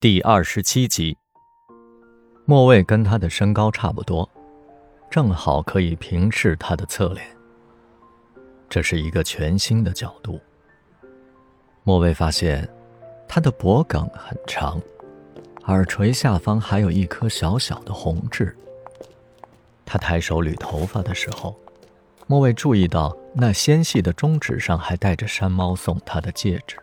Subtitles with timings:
[0.00, 1.18] 第二十七集，
[2.44, 4.30] 莫卫跟他的身高差不多，
[5.10, 7.26] 正好可以平视他的侧脸。
[8.68, 10.38] 这是一个全新的角度。
[11.82, 12.68] 莫卫发现，
[13.26, 14.80] 他的脖梗很长，
[15.64, 18.56] 耳垂下方还有一颗小小的红痣。
[19.84, 21.56] 他抬手捋头发的时候，
[22.28, 26.76] 莫卫注意到那纤细的中指上还戴着山猫送他的戒指。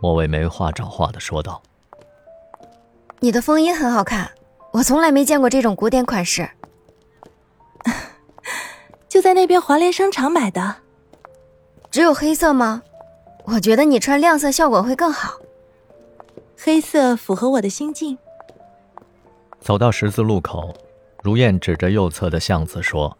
[0.00, 1.62] 莫卫没话找话的说道
[3.20, 4.30] ：“你的风衣很好看，
[4.72, 6.48] 我从来没见过这种古典款式。
[9.08, 10.76] 就在那边华联商场买的。
[11.90, 12.82] 只有黑色吗？
[13.44, 15.34] 我觉得你穿亮色效果会更好。
[16.58, 18.18] 黑色符合我的心境。”
[19.60, 20.74] 走到十字路口，
[21.22, 23.16] 如燕指着右侧的巷子说：“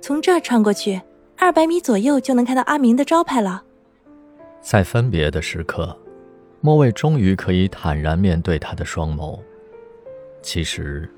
[0.00, 1.02] 从这儿穿过去，
[1.36, 3.64] 二百米左右就能看到阿明的招牌了。”
[4.62, 5.94] 在分别的时刻，
[6.60, 9.38] 莫卫终于可以坦然面对他的双眸。
[10.40, 11.12] 其实，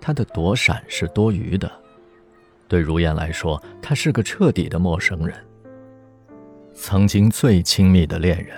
[0.00, 1.70] 他的躲闪是多余的。
[2.68, 5.36] 对如燕来说，他是个彻底的陌生人。
[6.72, 8.56] 曾经最亲密的恋人，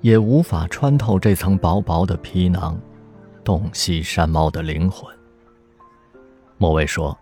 [0.00, 2.80] 也无法穿透这层薄薄的皮囊，
[3.44, 5.14] 洞悉山猫的灵魂。
[6.56, 7.16] 莫卫说：“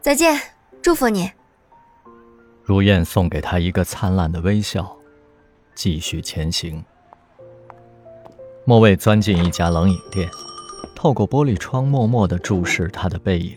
[0.00, 0.38] 再见，
[0.80, 1.30] 祝福你。”
[2.64, 4.97] 如燕送给他一个灿烂的微笑。
[5.78, 6.84] 继续前行。
[8.64, 10.28] 莫卫钻进一家冷饮店，
[10.96, 13.56] 透过玻璃窗默默的注视他的背影。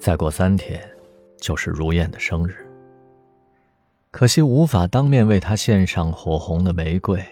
[0.00, 0.82] 再过三天，
[1.38, 2.66] 就是如燕的生日。
[4.10, 7.22] 可惜无法当面为他献上火红的玫瑰。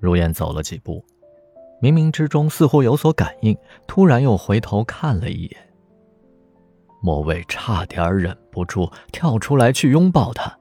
[0.00, 1.04] 如燕走了几步，
[1.80, 5.72] 冥冥之中似乎有所感应，突然又回头看了一眼。
[7.00, 10.58] 莫卫差点忍不住跳出来去拥抱她。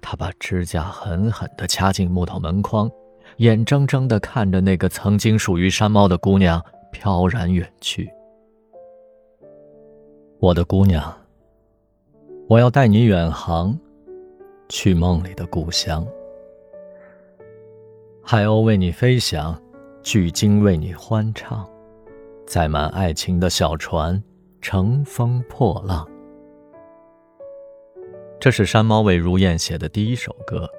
[0.00, 2.90] 他把指甲狠狠地掐进木头门框，
[3.38, 8.10] 眼睁睁地看着那个曾经属于山猫的姑娘飘然远去。
[10.38, 11.14] 我的姑娘，
[12.48, 13.78] 我要带你远航，
[14.68, 16.06] 去梦里的故乡。
[18.22, 19.58] 海鸥为你飞翔，
[20.02, 21.68] 巨鲸为你欢唱，
[22.46, 24.22] 载满爱情的小船
[24.60, 26.06] 乘风破浪。
[28.46, 30.70] 这是山猫为如燕写的第一首歌。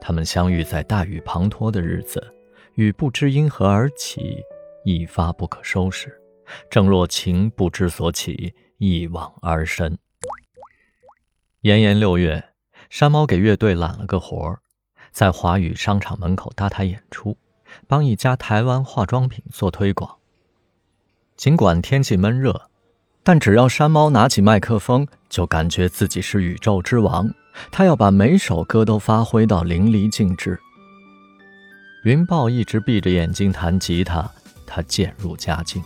[0.00, 2.34] 他们相遇在大雨滂沱的日子，
[2.74, 4.42] 雨不知因何而起，
[4.84, 6.20] 一发不可收拾，
[6.68, 9.96] 正若情不知所起，一往而深。
[11.60, 12.44] 炎炎六月，
[12.88, 14.58] 山猫给乐队揽了个活儿，
[15.12, 17.38] 在华宇商场门口搭台演出，
[17.86, 20.18] 帮一家台湾化妆品做推广。
[21.36, 22.69] 尽管天气闷热。
[23.22, 27.28] 但只要山猫拿起麦克风，就感觉自己是宇宙之王。
[27.70, 30.58] 他要把每首歌都发挥到淋漓尽致。
[32.04, 34.30] 云豹一直闭着眼睛弹吉他，
[34.66, 35.82] 他渐入佳境。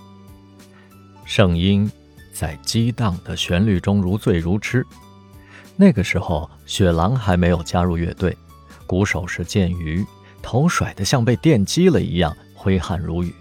[1.25, 1.91] 圣音
[2.33, 4.87] 在激荡的旋律中如醉如痴。
[5.75, 8.37] 那个时候，雪狼还没有加入乐队，
[8.87, 10.06] 鼓手是剑鱼，
[10.41, 13.34] 头甩得像被电击了一样，挥汗如雨。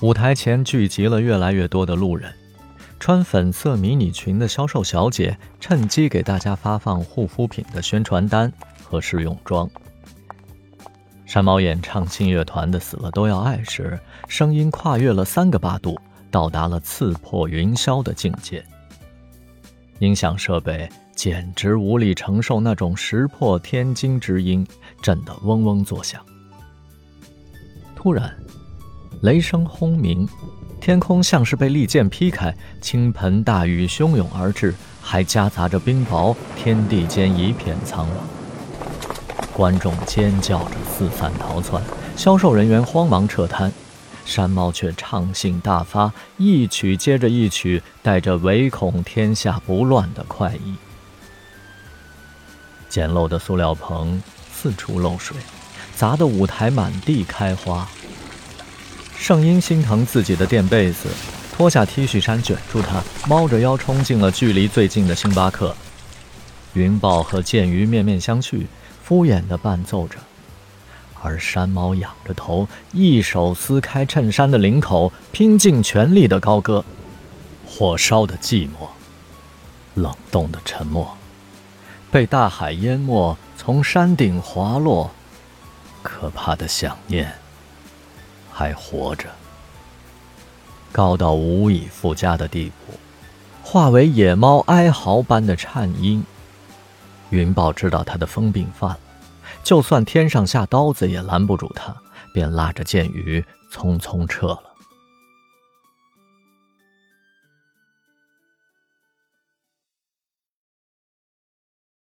[0.00, 2.32] 舞台前聚集了越来越多的路人，
[3.00, 8.52] 穿粉色迷你裙的销售小姐趁机给大家发放护肤品的宣传单
[8.84, 9.68] 和试用装。
[11.26, 13.98] 山猫演唱信乐团的《死了都要爱》时，
[14.28, 15.98] 声音跨越了三个八度，
[16.30, 18.64] 到达了刺破云霄的境界。
[19.98, 24.64] 音响设备简直无力承受那种石破天惊之音，
[25.02, 26.24] 震得嗡嗡作响。
[27.96, 28.32] 突然。
[29.22, 30.28] 雷声轰鸣，
[30.80, 39.52] 天空像是被利剑劈开，倾盆大雨汹涌而至，还夹杂着冰雹，天地间一片苍茫。
[39.52, 41.82] 观众尖叫着四散逃窜，
[42.16, 43.72] 销售人员慌忙撤摊，
[44.24, 50.76] 山猫却畅兴大发，一曲接着一曲，带着唯恐天下不乱的快意。
[52.88, 55.36] 简陋的塑料棚四处漏水，
[55.96, 57.88] 砸得舞台满地开花。
[59.18, 61.08] 圣婴心疼自己的垫被子，
[61.52, 65.76] 脱下 T 恤衫卷住它，猫着腰冲进了距离最近的星巴克。
[66.72, 68.66] 云豹和剑鱼面面相觑，
[69.04, 70.16] 敷衍地伴奏着，
[71.20, 76.84] 而山猫仰着头，一手撕开衬衫的领口，拼尽全力地高歌。
[77.66, 78.88] 火烧的寂寞，
[79.94, 81.18] 冷冻的沉默，
[82.10, 85.10] 被大海淹没，从山顶滑落，
[86.02, 87.34] 可怕的想念。
[88.58, 89.28] 还活着，
[90.90, 92.92] 高到无以复加的地步，
[93.62, 96.24] 化为野猫哀嚎般的颤音。
[97.30, 98.98] 云豹知道他的疯病犯了，
[99.62, 101.94] 就算天上下刀子也拦不住他，
[102.32, 104.67] 便拉着剑鱼匆匆撤了。